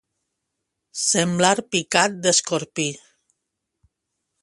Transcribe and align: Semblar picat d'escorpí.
Semblar 1.01 1.55
picat 1.75 2.17
d'escorpí. 2.25 2.89